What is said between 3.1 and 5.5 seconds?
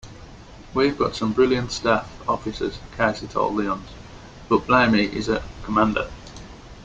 told Lyons, "but Blamey is a